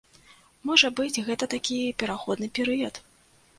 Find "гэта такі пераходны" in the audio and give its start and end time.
1.27-2.51